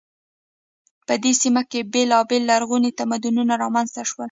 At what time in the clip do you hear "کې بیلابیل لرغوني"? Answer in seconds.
1.71-2.91